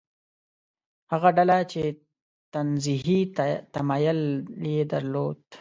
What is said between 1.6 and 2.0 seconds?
چې